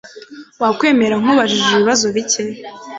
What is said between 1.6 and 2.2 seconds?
ibibazo